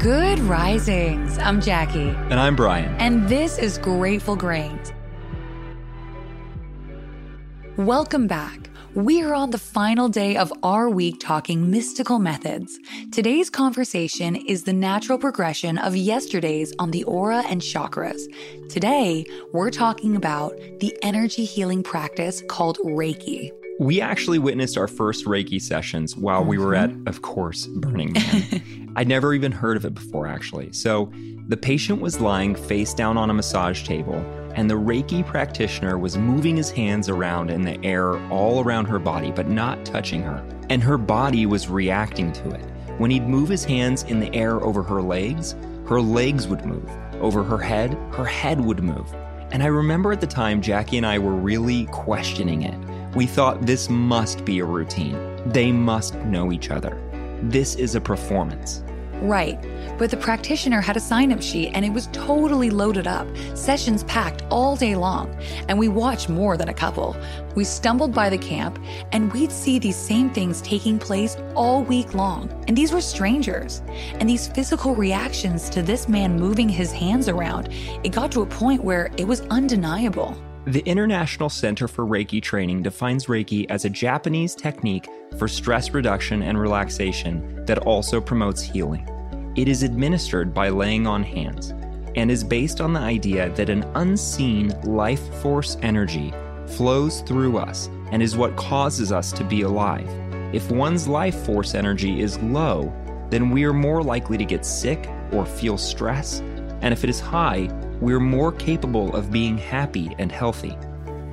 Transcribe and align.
Good 0.00 0.38
risings. 0.38 1.36
I'm 1.36 1.60
Jackie. 1.60 2.08
And 2.08 2.40
I'm 2.40 2.56
Bryan. 2.56 2.94
And 2.98 3.28
this 3.28 3.58
is 3.58 3.76
Grateful 3.76 4.34
Grains. 4.34 4.94
Welcome 7.76 8.26
back. 8.26 8.70
We 8.94 9.22
are 9.22 9.34
on 9.34 9.50
the 9.50 9.58
final 9.58 10.08
day 10.08 10.38
of 10.38 10.54
our 10.62 10.88
week 10.88 11.20
talking 11.20 11.70
mystical 11.70 12.18
methods. 12.18 12.78
Today's 13.12 13.50
conversation 13.50 14.36
is 14.36 14.64
the 14.64 14.72
natural 14.72 15.18
progression 15.18 15.76
of 15.76 15.94
yesterday's 15.94 16.72
on 16.78 16.92
the 16.92 17.04
aura 17.04 17.42
and 17.46 17.60
chakras. 17.60 18.22
Today, 18.70 19.26
we're 19.52 19.70
talking 19.70 20.16
about 20.16 20.56
the 20.80 20.96
energy 21.02 21.44
healing 21.44 21.82
practice 21.82 22.42
called 22.48 22.78
Reiki. 22.78 23.50
We 23.80 24.02
actually 24.02 24.38
witnessed 24.38 24.76
our 24.76 24.86
first 24.86 25.24
Reiki 25.24 25.58
sessions 25.58 26.14
while 26.14 26.44
we 26.44 26.58
were 26.58 26.74
at, 26.74 26.90
mm-hmm. 26.90 27.08
of 27.08 27.22
course, 27.22 27.66
Burning 27.66 28.12
Man. 28.12 28.92
I'd 28.96 29.08
never 29.08 29.32
even 29.32 29.52
heard 29.52 29.78
of 29.78 29.86
it 29.86 29.94
before, 29.94 30.26
actually. 30.26 30.70
So 30.74 31.10
the 31.48 31.56
patient 31.56 32.02
was 32.02 32.20
lying 32.20 32.54
face 32.54 32.92
down 32.92 33.16
on 33.16 33.30
a 33.30 33.32
massage 33.32 33.82
table, 33.84 34.16
and 34.54 34.68
the 34.68 34.74
Reiki 34.74 35.24
practitioner 35.24 35.96
was 35.96 36.18
moving 36.18 36.58
his 36.58 36.70
hands 36.70 37.08
around 37.08 37.48
in 37.48 37.62
the 37.62 37.82
air 37.82 38.18
all 38.28 38.62
around 38.62 38.84
her 38.84 38.98
body, 38.98 39.30
but 39.30 39.48
not 39.48 39.82
touching 39.86 40.22
her. 40.24 40.46
And 40.68 40.82
her 40.82 40.98
body 40.98 41.46
was 41.46 41.70
reacting 41.70 42.34
to 42.34 42.50
it. 42.50 42.66
When 42.98 43.10
he'd 43.10 43.26
move 43.26 43.48
his 43.48 43.64
hands 43.64 44.02
in 44.02 44.20
the 44.20 44.34
air 44.34 44.62
over 44.62 44.82
her 44.82 45.00
legs, 45.00 45.56
her 45.86 46.02
legs 46.02 46.46
would 46.48 46.66
move. 46.66 46.86
Over 47.22 47.42
her 47.42 47.56
head, 47.56 47.94
her 48.12 48.26
head 48.26 48.60
would 48.60 48.82
move. 48.82 49.10
And 49.52 49.62
I 49.62 49.68
remember 49.68 50.12
at 50.12 50.20
the 50.20 50.26
time, 50.26 50.60
Jackie 50.60 50.98
and 50.98 51.06
I 51.06 51.18
were 51.18 51.34
really 51.34 51.86
questioning 51.86 52.60
it. 52.62 52.89
We 53.14 53.26
thought 53.26 53.66
this 53.66 53.90
must 53.90 54.44
be 54.44 54.60
a 54.60 54.64
routine. 54.64 55.18
They 55.46 55.72
must 55.72 56.14
know 56.16 56.52
each 56.52 56.70
other. 56.70 56.96
This 57.42 57.74
is 57.74 57.96
a 57.96 58.00
performance. 58.00 58.84
Right. 59.20 59.60
But 59.98 60.10
the 60.10 60.16
practitioner 60.16 60.80
had 60.80 60.96
a 60.96 61.00
sign 61.00 61.32
up 61.32 61.42
sheet 61.42 61.72
and 61.74 61.84
it 61.84 61.92
was 61.92 62.08
totally 62.12 62.70
loaded 62.70 63.06
up, 63.06 63.26
sessions 63.54 64.04
packed 64.04 64.44
all 64.48 64.76
day 64.76 64.94
long. 64.94 65.36
And 65.68 65.78
we 65.78 65.88
watched 65.88 66.28
more 66.28 66.56
than 66.56 66.68
a 66.68 66.74
couple. 66.74 67.16
We 67.54 67.64
stumbled 67.64 68.14
by 68.14 68.30
the 68.30 68.38
camp 68.38 68.78
and 69.12 69.32
we'd 69.32 69.52
see 69.52 69.78
these 69.78 69.96
same 69.96 70.30
things 70.30 70.62
taking 70.62 70.98
place 70.98 71.36
all 71.54 71.82
week 71.82 72.14
long. 72.14 72.64
And 72.68 72.76
these 72.76 72.92
were 72.92 73.00
strangers. 73.00 73.82
And 74.14 74.28
these 74.28 74.48
physical 74.48 74.94
reactions 74.94 75.68
to 75.70 75.82
this 75.82 76.08
man 76.08 76.38
moving 76.38 76.68
his 76.68 76.92
hands 76.92 77.28
around, 77.28 77.68
it 78.04 78.12
got 78.12 78.30
to 78.32 78.42
a 78.42 78.46
point 78.46 78.84
where 78.84 79.10
it 79.18 79.26
was 79.26 79.42
undeniable. 79.50 80.40
The 80.66 80.80
International 80.80 81.48
Center 81.48 81.88
for 81.88 82.04
Reiki 82.04 82.42
Training 82.42 82.82
defines 82.82 83.26
Reiki 83.26 83.64
as 83.70 83.86
a 83.86 83.90
Japanese 83.90 84.54
technique 84.54 85.08
for 85.38 85.48
stress 85.48 85.92
reduction 85.92 86.42
and 86.42 86.60
relaxation 86.60 87.64
that 87.64 87.78
also 87.78 88.20
promotes 88.20 88.60
healing. 88.60 89.08
It 89.56 89.68
is 89.68 89.82
administered 89.82 90.52
by 90.52 90.68
laying 90.68 91.06
on 91.06 91.22
hands 91.22 91.72
and 92.14 92.30
is 92.30 92.44
based 92.44 92.82
on 92.82 92.92
the 92.92 93.00
idea 93.00 93.48
that 93.54 93.70
an 93.70 93.84
unseen 93.94 94.78
life 94.82 95.34
force 95.40 95.78
energy 95.80 96.30
flows 96.66 97.22
through 97.22 97.56
us 97.56 97.88
and 98.12 98.22
is 98.22 98.36
what 98.36 98.54
causes 98.56 99.12
us 99.12 99.32
to 99.32 99.44
be 99.44 99.62
alive. 99.62 100.08
If 100.52 100.70
one's 100.70 101.08
life 101.08 101.42
force 101.46 101.74
energy 101.74 102.20
is 102.20 102.38
low, 102.40 102.92
then 103.30 103.48
we 103.48 103.64
are 103.64 103.72
more 103.72 104.02
likely 104.02 104.36
to 104.36 104.44
get 104.44 104.66
sick 104.66 105.08
or 105.32 105.46
feel 105.46 105.78
stress, 105.78 106.40
and 106.82 106.92
if 106.92 107.02
it 107.02 107.08
is 107.08 107.18
high, 107.18 107.70
we're 108.00 108.20
more 108.20 108.52
capable 108.52 109.14
of 109.14 109.30
being 109.30 109.58
happy 109.58 110.14
and 110.18 110.32
healthy. 110.32 110.76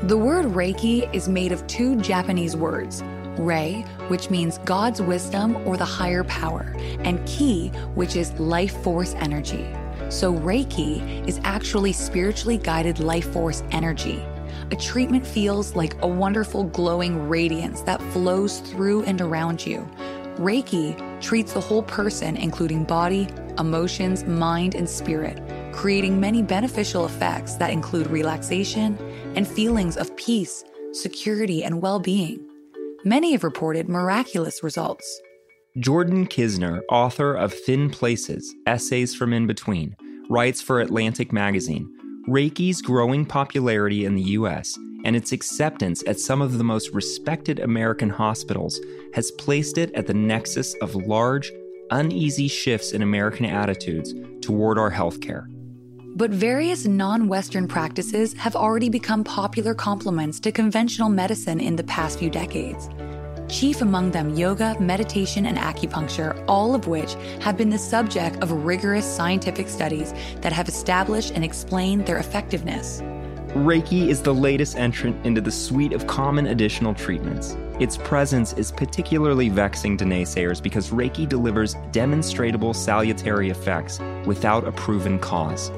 The 0.03 0.17
word 0.17 0.45
Reiki 0.47 1.11
is 1.13 1.27
made 1.27 1.51
of 1.51 1.65
two 1.67 1.99
Japanese 2.01 2.55
words 2.55 3.03
Rei, 3.37 3.85
which 4.07 4.29
means 4.29 4.57
God's 4.59 5.01
wisdom 5.01 5.55
or 5.67 5.77
the 5.77 5.85
higher 5.85 6.23
power, 6.23 6.75
and 6.99 7.25
Ki, 7.27 7.69
which 7.93 8.15
is 8.15 8.31
life 8.39 8.75
force 8.83 9.13
energy. 9.15 9.67
So, 10.09 10.33
Reiki 10.33 11.27
is 11.27 11.39
actually 11.43 11.93
spiritually 11.93 12.57
guided 12.57 12.99
life 12.99 13.31
force 13.31 13.63
energy. 13.71 14.23
A 14.71 14.75
treatment 14.75 15.25
feels 15.25 15.75
like 15.75 16.01
a 16.01 16.07
wonderful 16.07 16.63
glowing 16.63 17.29
radiance 17.29 17.81
that 17.81 18.01
flows 18.11 18.59
through 18.59 19.03
and 19.03 19.21
around 19.21 19.65
you. 19.65 19.87
Reiki 20.37 20.95
treats 21.21 21.53
the 21.53 21.61
whole 21.61 21.83
person, 21.83 22.37
including 22.37 22.85
body, 22.85 23.27
emotions, 23.57 24.23
mind, 24.23 24.75
and 24.75 24.89
spirit 24.89 25.41
creating 25.77 26.19
many 26.19 26.41
beneficial 26.41 27.05
effects 27.05 27.53
that 27.53 27.69
include 27.69 28.07
relaxation 28.07 28.97
and 29.35 29.47
feelings 29.47 29.95
of 29.95 30.13
peace, 30.17 30.63
security, 30.91 31.63
and 31.63 31.83
well 31.83 31.99
being. 31.99 32.43
Many 33.05 33.33
have 33.33 33.43
reported 33.43 33.87
miraculous 33.87 34.63
results. 34.63 35.21
Jordan 35.77 36.25
Kisner, 36.25 36.81
author 36.89 37.35
of 37.35 37.53
Thin 37.53 37.91
Places 37.91 38.55
Essays 38.65 39.13
from 39.13 39.33
In 39.33 39.45
Between, 39.45 39.95
writes 40.31 40.63
for 40.63 40.81
Atlantic 40.81 41.31
Magazine 41.31 41.87
Reiki's 42.27 42.81
growing 42.81 43.23
popularity 43.23 44.03
in 44.03 44.15
the 44.15 44.29
US 44.39 44.75
and 45.05 45.15
its 45.15 45.31
acceptance 45.31 46.03
at 46.07 46.19
some 46.19 46.41
of 46.41 46.57
the 46.57 46.63
most 46.63 46.89
respected 46.89 47.59
American 47.59 48.09
hospitals 48.09 48.81
has 49.13 49.29
placed 49.31 49.77
it 49.77 49.93
at 49.93 50.07
the 50.07 50.13
nexus 50.15 50.73
of 50.81 50.95
large, 50.95 51.51
uneasy 51.91 52.47
shifts 52.47 52.93
in 52.93 53.03
American 53.03 53.45
attitudes 53.45 54.15
toward 54.41 54.79
our 54.79 54.91
healthcare. 54.91 55.45
But 56.17 56.31
various 56.31 56.87
non 56.87 57.27
Western 57.27 57.67
practices 57.67 58.33
have 58.33 58.55
already 58.55 58.89
become 58.89 59.23
popular 59.23 59.75
complements 59.75 60.39
to 60.39 60.51
conventional 60.51 61.09
medicine 61.09 61.59
in 61.59 61.75
the 61.75 61.83
past 61.83 62.17
few 62.17 62.31
decades. 62.31 62.89
Chief 63.49 63.81
among 63.81 64.09
them 64.09 64.33
yoga, 64.33 64.75
meditation, 64.79 65.45
and 65.45 65.59
acupuncture, 65.59 66.43
all 66.47 66.73
of 66.73 66.87
which 66.87 67.13
have 67.39 67.55
been 67.55 67.69
the 67.69 67.77
subject 67.77 68.41
of 68.41 68.51
rigorous 68.51 69.05
scientific 69.05 69.69
studies 69.69 70.11
that 70.41 70.51
have 70.51 70.67
established 70.67 71.33
and 71.35 71.43
explained 71.43 72.07
their 72.07 72.17
effectiveness. 72.17 72.99
Reiki 73.53 74.07
is 74.07 74.23
the 74.23 74.33
latest 74.33 74.75
entrant 74.75 75.23
into 75.23 75.39
the 75.39 75.51
suite 75.51 75.93
of 75.93 76.07
common 76.07 76.47
additional 76.47 76.95
treatments. 76.95 77.55
Its 77.79 77.95
presence 77.95 78.53
is 78.53 78.71
particularly 78.71 79.49
vexing 79.49 79.97
to 79.97 80.03
naysayers 80.03 80.63
because 80.63 80.89
Reiki 80.89 81.29
delivers 81.29 81.75
demonstrable 81.91 82.73
salutary 82.73 83.51
effects 83.51 83.99
without 84.25 84.67
a 84.67 84.71
proven 84.71 85.19
cause. 85.19 85.71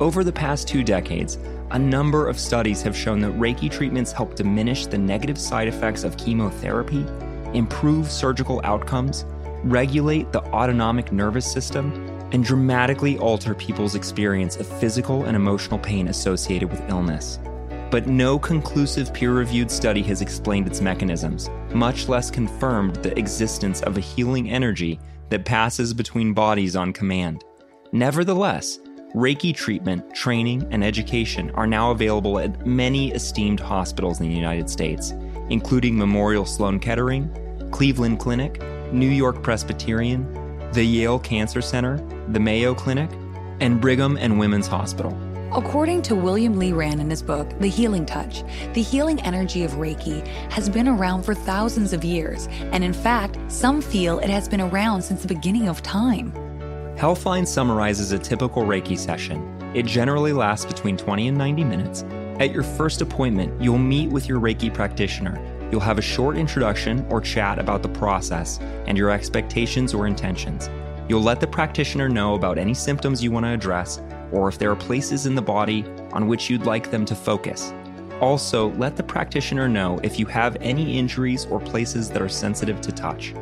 Over 0.00 0.22
the 0.22 0.32
past 0.32 0.68
two 0.68 0.84
decades, 0.84 1.38
a 1.72 1.78
number 1.78 2.28
of 2.28 2.38
studies 2.38 2.82
have 2.82 2.96
shown 2.96 3.18
that 3.20 3.32
Reiki 3.32 3.68
treatments 3.68 4.12
help 4.12 4.36
diminish 4.36 4.86
the 4.86 4.96
negative 4.96 5.36
side 5.36 5.66
effects 5.66 6.04
of 6.04 6.16
chemotherapy, 6.16 7.04
improve 7.52 8.08
surgical 8.08 8.60
outcomes, 8.62 9.24
regulate 9.64 10.30
the 10.30 10.42
autonomic 10.52 11.10
nervous 11.10 11.50
system, 11.50 11.92
and 12.30 12.44
dramatically 12.44 13.18
alter 13.18 13.56
people's 13.56 13.96
experience 13.96 14.54
of 14.56 14.68
physical 14.78 15.24
and 15.24 15.34
emotional 15.34 15.80
pain 15.80 16.08
associated 16.08 16.70
with 16.70 16.88
illness. 16.88 17.40
But 17.90 18.06
no 18.06 18.38
conclusive 18.38 19.12
peer 19.12 19.32
reviewed 19.32 19.70
study 19.70 20.02
has 20.02 20.22
explained 20.22 20.68
its 20.68 20.80
mechanisms, 20.80 21.50
much 21.74 22.08
less 22.08 22.30
confirmed 22.30 22.96
the 22.96 23.18
existence 23.18 23.82
of 23.82 23.96
a 23.96 24.00
healing 24.00 24.48
energy 24.48 25.00
that 25.30 25.44
passes 25.44 25.92
between 25.92 26.34
bodies 26.34 26.76
on 26.76 26.92
command. 26.92 27.42
Nevertheless, 27.90 28.78
Reiki 29.14 29.54
treatment, 29.54 30.14
training, 30.14 30.68
and 30.70 30.84
education 30.84 31.50
are 31.52 31.66
now 31.66 31.90
available 31.92 32.38
at 32.38 32.66
many 32.66 33.10
esteemed 33.12 33.58
hospitals 33.58 34.20
in 34.20 34.28
the 34.28 34.34
United 34.34 34.68
States, 34.68 35.14
including 35.48 35.96
Memorial 35.96 36.44
Sloan 36.44 36.78
Kettering, 36.78 37.30
Cleveland 37.72 38.18
Clinic, 38.18 38.62
New 38.92 39.08
York 39.08 39.42
Presbyterian, 39.42 40.30
the 40.72 40.84
Yale 40.84 41.18
Cancer 41.18 41.62
Center, 41.62 41.96
the 42.28 42.38
Mayo 42.38 42.74
Clinic, 42.74 43.10
and 43.60 43.80
Brigham 43.80 44.18
and 44.18 44.38
Women's 44.38 44.66
Hospital. 44.66 45.16
According 45.52 46.02
to 46.02 46.14
William 46.14 46.58
Lee 46.58 46.72
Rand 46.72 47.00
in 47.00 47.08
his 47.08 47.22
book, 47.22 47.48
The 47.60 47.68
Healing 47.68 48.04
Touch, 48.04 48.44
the 48.74 48.82
healing 48.82 49.18
energy 49.22 49.64
of 49.64 49.72
Reiki 49.72 50.26
has 50.52 50.68
been 50.68 50.86
around 50.86 51.22
for 51.22 51.34
thousands 51.34 51.94
of 51.94 52.04
years, 52.04 52.46
and 52.72 52.84
in 52.84 52.92
fact, 52.92 53.38
some 53.50 53.80
feel 53.80 54.18
it 54.18 54.28
has 54.28 54.50
been 54.50 54.60
around 54.60 55.00
since 55.00 55.22
the 55.22 55.28
beginning 55.28 55.66
of 55.66 55.82
time. 55.82 56.30
Healthline 56.98 57.46
summarizes 57.46 58.12
a 58.12 58.18
typical 58.18 58.64
Reiki 58.64 58.98
session. 58.98 59.40
It 59.74 59.86
generally 59.86 60.32
lasts 60.32 60.66
between 60.66 60.96
20 60.96 61.28
and 61.28 61.38
90 61.38 61.64
minutes. 61.64 62.02
At 62.40 62.52
your 62.52 62.64
first 62.64 63.00
appointment, 63.00 63.62
you'll 63.62 63.78
meet 63.78 64.10
with 64.10 64.28
your 64.28 64.40
Reiki 64.40 64.72
practitioner, 64.72 65.40
You'll 65.70 65.80
have 65.80 65.98
a 65.98 66.02
short 66.02 66.36
introduction 66.36 67.06
or 67.10 67.20
chat 67.20 67.58
about 67.58 67.82
the 67.82 67.90
process 67.90 68.58
and 68.86 68.96
your 68.96 69.10
expectations 69.10 69.92
or 69.92 70.06
intentions. 70.06 70.70
You'll 71.08 71.22
let 71.22 71.40
the 71.40 71.46
practitioner 71.46 72.08
know 72.08 72.34
about 72.34 72.58
any 72.58 72.74
symptoms 72.74 73.22
you 73.22 73.30
want 73.30 73.44
to 73.44 73.52
address 73.52 74.00
or 74.32 74.48
if 74.48 74.58
there 74.58 74.70
are 74.70 74.76
places 74.76 75.26
in 75.26 75.34
the 75.34 75.42
body 75.42 75.84
on 76.12 76.26
which 76.26 76.48
you'd 76.48 76.64
like 76.64 76.90
them 76.90 77.04
to 77.04 77.14
focus. 77.14 77.72
Also, 78.20 78.70
let 78.72 78.96
the 78.96 79.02
practitioner 79.02 79.68
know 79.68 80.00
if 80.02 80.18
you 80.18 80.26
have 80.26 80.56
any 80.60 80.98
injuries 80.98 81.44
or 81.46 81.60
places 81.60 82.08
that 82.10 82.22
are 82.22 82.28
sensitive 82.28 82.80
to 82.80 82.90
touch. 82.90 83.34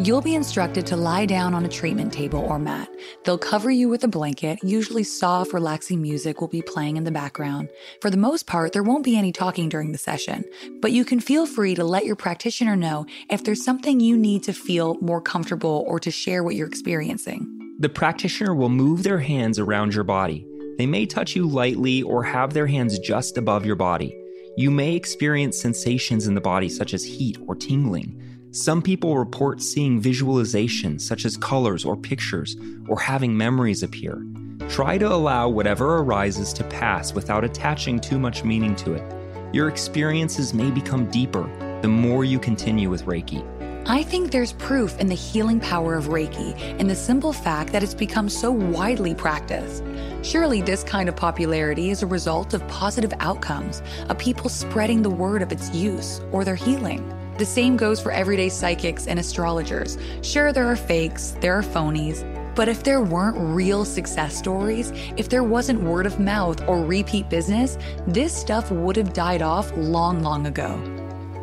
You'll 0.00 0.20
be 0.20 0.36
instructed 0.36 0.86
to 0.86 0.96
lie 0.96 1.26
down 1.26 1.54
on 1.54 1.64
a 1.64 1.68
treatment 1.68 2.12
table 2.12 2.38
or 2.38 2.60
mat. 2.60 2.88
They'll 3.24 3.36
cover 3.36 3.68
you 3.68 3.88
with 3.88 4.04
a 4.04 4.08
blanket. 4.08 4.60
Usually, 4.62 5.02
soft, 5.02 5.52
relaxing 5.52 6.00
music 6.00 6.40
will 6.40 6.46
be 6.46 6.62
playing 6.62 6.96
in 6.96 7.02
the 7.02 7.10
background. 7.10 7.68
For 8.00 8.08
the 8.08 8.16
most 8.16 8.46
part, 8.46 8.72
there 8.72 8.84
won't 8.84 9.02
be 9.02 9.16
any 9.16 9.32
talking 9.32 9.68
during 9.68 9.90
the 9.90 9.98
session, 9.98 10.44
but 10.80 10.92
you 10.92 11.04
can 11.04 11.18
feel 11.18 11.46
free 11.46 11.74
to 11.74 11.82
let 11.82 12.06
your 12.06 12.14
practitioner 12.14 12.76
know 12.76 13.06
if 13.28 13.42
there's 13.42 13.64
something 13.64 13.98
you 13.98 14.16
need 14.16 14.44
to 14.44 14.52
feel 14.52 14.94
more 15.00 15.20
comfortable 15.20 15.84
or 15.88 15.98
to 15.98 16.12
share 16.12 16.44
what 16.44 16.54
you're 16.54 16.68
experiencing. 16.68 17.74
The 17.80 17.88
practitioner 17.88 18.54
will 18.54 18.68
move 18.68 19.02
their 19.02 19.18
hands 19.18 19.58
around 19.58 19.96
your 19.96 20.04
body. 20.04 20.46
They 20.76 20.86
may 20.86 21.06
touch 21.06 21.34
you 21.34 21.48
lightly 21.48 22.04
or 22.04 22.22
have 22.22 22.54
their 22.54 22.68
hands 22.68 23.00
just 23.00 23.36
above 23.36 23.66
your 23.66 23.74
body. 23.74 24.16
You 24.56 24.70
may 24.70 24.94
experience 24.94 25.60
sensations 25.60 26.28
in 26.28 26.36
the 26.36 26.40
body 26.40 26.68
such 26.68 26.94
as 26.94 27.02
heat 27.02 27.36
or 27.48 27.56
tingling. 27.56 28.17
Some 28.58 28.82
people 28.82 29.16
report 29.16 29.62
seeing 29.62 30.02
visualizations 30.02 31.02
such 31.02 31.24
as 31.24 31.36
colors 31.36 31.84
or 31.84 31.96
pictures 31.96 32.56
or 32.88 32.98
having 32.98 33.36
memories 33.36 33.84
appear. 33.84 34.20
Try 34.68 34.98
to 34.98 35.06
allow 35.06 35.48
whatever 35.48 35.98
arises 35.98 36.52
to 36.54 36.64
pass 36.64 37.14
without 37.14 37.44
attaching 37.44 38.00
too 38.00 38.18
much 38.18 38.42
meaning 38.42 38.74
to 38.74 38.94
it. 38.94 39.54
Your 39.54 39.68
experiences 39.68 40.54
may 40.54 40.72
become 40.72 41.08
deeper 41.08 41.48
the 41.82 41.88
more 41.88 42.24
you 42.24 42.40
continue 42.40 42.90
with 42.90 43.04
Reiki. 43.04 43.46
I 43.86 44.02
think 44.02 44.32
there's 44.32 44.54
proof 44.54 44.98
in 44.98 45.06
the 45.06 45.14
healing 45.14 45.60
power 45.60 45.94
of 45.94 46.06
Reiki 46.06 46.52
and 46.80 46.90
the 46.90 46.96
simple 46.96 47.32
fact 47.32 47.70
that 47.70 47.84
it's 47.84 47.94
become 47.94 48.28
so 48.28 48.50
widely 48.50 49.14
practiced. 49.14 49.84
Surely, 50.22 50.62
this 50.62 50.82
kind 50.82 51.08
of 51.08 51.14
popularity 51.14 51.90
is 51.90 52.02
a 52.02 52.06
result 52.06 52.54
of 52.54 52.66
positive 52.66 53.12
outcomes, 53.20 53.84
of 54.08 54.18
people 54.18 54.50
spreading 54.50 55.02
the 55.02 55.10
word 55.10 55.42
of 55.42 55.52
its 55.52 55.72
use 55.72 56.20
or 56.32 56.44
their 56.44 56.56
healing. 56.56 57.14
The 57.38 57.46
same 57.46 57.76
goes 57.76 58.00
for 58.00 58.10
everyday 58.10 58.48
psychics 58.48 59.06
and 59.06 59.16
astrologers. 59.16 59.96
Sure, 60.22 60.52
there 60.52 60.66
are 60.66 60.74
fakes, 60.74 61.36
there 61.40 61.56
are 61.56 61.62
phonies, 61.62 62.24
but 62.56 62.68
if 62.68 62.82
there 62.82 63.00
weren't 63.00 63.36
real 63.38 63.84
success 63.84 64.36
stories, 64.36 64.90
if 65.16 65.28
there 65.28 65.44
wasn't 65.44 65.80
word 65.80 66.04
of 66.04 66.18
mouth 66.18 66.60
or 66.66 66.84
repeat 66.84 67.30
business, 67.30 67.78
this 68.08 68.36
stuff 68.36 68.72
would 68.72 68.96
have 68.96 69.12
died 69.12 69.40
off 69.40 69.70
long, 69.76 70.20
long 70.20 70.48
ago. 70.48 70.82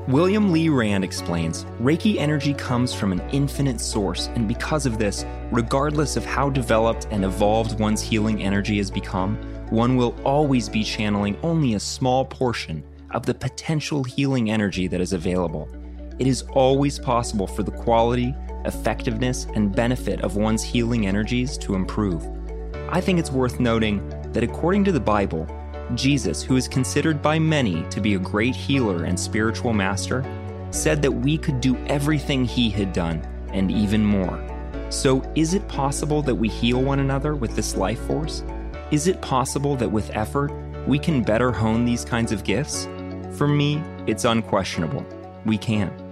William 0.09 0.51
Lee 0.51 0.67
Rand 0.67 1.05
explains 1.05 1.63
Reiki 1.79 2.17
energy 2.17 2.53
comes 2.53 2.93
from 2.93 3.13
an 3.13 3.21
infinite 3.31 3.79
source, 3.79 4.27
and 4.35 4.49
because 4.49 4.85
of 4.85 4.97
this, 4.97 5.25
regardless 5.49 6.17
of 6.17 6.25
how 6.25 6.49
developed 6.49 7.07
and 7.09 7.23
evolved 7.23 7.79
one's 7.79 8.01
healing 8.01 8.43
energy 8.43 8.79
has 8.79 8.91
become, 8.91 9.37
one 9.69 9.95
will 9.95 10.13
always 10.25 10.67
be 10.67 10.83
channeling 10.83 11.37
only 11.41 11.75
a 11.75 11.79
small 11.79 12.25
portion 12.25 12.83
of 13.11 13.25
the 13.25 13.33
potential 13.33 14.03
healing 14.03 14.51
energy 14.51 14.87
that 14.87 14.99
is 14.99 15.13
available 15.13 15.69
it 16.19 16.27
is 16.27 16.43
always 16.53 16.99
possible 16.99 17.47
for 17.47 17.63
the 17.63 17.71
quality, 17.71 18.35
effectiveness, 18.65 19.47
and 19.55 19.75
benefit 19.75 20.21
of 20.21 20.35
one's 20.35 20.63
healing 20.63 21.07
energies 21.07 21.57
to 21.59 21.75
improve. 21.75 22.27
I 22.89 23.01
think 23.01 23.19
it's 23.19 23.31
worth 23.31 23.59
noting 23.59 24.07
that 24.31 24.43
according 24.43 24.83
to 24.85 24.91
the 24.91 24.99
Bible, 24.99 25.47
Jesus, 25.93 26.41
who 26.41 26.55
is 26.55 26.67
considered 26.67 27.21
by 27.21 27.37
many 27.37 27.83
to 27.89 28.01
be 28.01 28.15
a 28.15 28.19
great 28.19 28.55
healer 28.55 29.03
and 29.03 29.19
spiritual 29.19 29.73
master, 29.73 30.23
said 30.71 31.01
that 31.01 31.11
we 31.11 31.37
could 31.37 31.61
do 31.61 31.77
everything 31.87 32.45
he 32.45 32.69
had 32.69 32.93
done 32.93 33.21
and 33.53 33.71
even 33.71 34.03
more. 34.05 34.41
So, 34.89 35.21
is 35.35 35.53
it 35.53 35.67
possible 35.67 36.21
that 36.23 36.35
we 36.35 36.47
heal 36.47 36.81
one 36.81 36.99
another 36.99 37.35
with 37.35 37.55
this 37.55 37.75
life 37.75 37.99
force? 38.07 38.43
Is 38.91 39.07
it 39.07 39.21
possible 39.21 39.75
that 39.77 39.91
with 39.91 40.11
effort, 40.15 40.51
we 40.87 40.99
can 40.99 41.23
better 41.23 41.51
hone 41.51 41.85
these 41.85 42.05
kinds 42.05 42.31
of 42.31 42.43
gifts? 42.43 42.87
For 43.31 43.47
me, 43.47 43.81
it's 44.07 44.25
unquestionable. 44.25 45.05
We 45.45 45.57
can. 45.57 46.04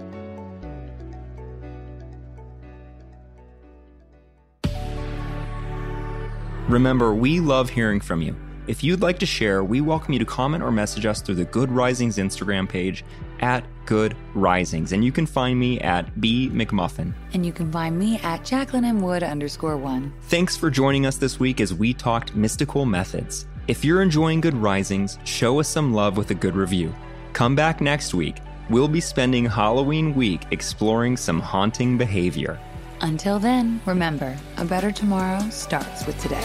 Remember, 6.74 7.14
we 7.14 7.38
love 7.38 7.70
hearing 7.70 8.00
from 8.00 8.20
you. 8.20 8.34
If 8.66 8.82
you'd 8.82 9.00
like 9.00 9.20
to 9.20 9.26
share, 9.26 9.62
we 9.62 9.80
welcome 9.80 10.12
you 10.12 10.18
to 10.18 10.24
comment 10.24 10.60
or 10.60 10.72
message 10.72 11.06
us 11.06 11.22
through 11.22 11.36
the 11.36 11.44
Good 11.44 11.70
Risings 11.70 12.16
Instagram 12.16 12.68
page 12.68 13.04
at 13.38 13.64
Good 13.86 14.16
Risings. 14.34 14.90
And 14.90 15.04
you 15.04 15.12
can 15.12 15.24
find 15.24 15.56
me 15.56 15.78
at 15.78 16.20
B 16.20 16.50
McMullin. 16.50 17.14
And 17.32 17.46
you 17.46 17.52
can 17.52 17.70
find 17.70 17.96
me 17.96 18.18
at 18.24 18.44
Jacqueline 18.44 18.84
M. 18.84 19.00
Wood 19.02 19.22
underscore 19.22 19.76
one. 19.76 20.12
Thanks 20.22 20.56
for 20.56 20.68
joining 20.68 21.06
us 21.06 21.16
this 21.16 21.38
week 21.38 21.60
as 21.60 21.72
we 21.72 21.94
talked 21.94 22.34
mystical 22.34 22.84
methods. 22.84 23.46
If 23.68 23.84
you're 23.84 24.02
enjoying 24.02 24.40
Good 24.40 24.56
Risings, 24.56 25.20
show 25.22 25.60
us 25.60 25.68
some 25.68 25.94
love 25.94 26.16
with 26.16 26.32
a 26.32 26.34
good 26.34 26.56
review. 26.56 26.92
Come 27.34 27.54
back 27.54 27.80
next 27.80 28.14
week. 28.14 28.38
We'll 28.68 28.88
be 28.88 29.00
spending 29.00 29.44
Halloween 29.44 30.12
week 30.12 30.42
exploring 30.50 31.18
some 31.18 31.38
haunting 31.38 31.96
behavior. 31.96 32.58
Until 33.00 33.38
then, 33.38 33.82
remember, 33.84 34.36
a 34.56 34.64
better 34.64 34.90
tomorrow 34.90 35.46
starts 35.50 36.06
with 36.06 36.18
today. 36.22 36.44